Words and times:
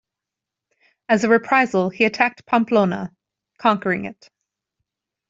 As 1.09 1.23
a 1.23 1.29
reprisal 1.29 1.91
he 1.91 2.05
attacked 2.05 2.47
Pamplona, 2.47 3.11
conquering 3.59 4.05
it. 4.05 4.31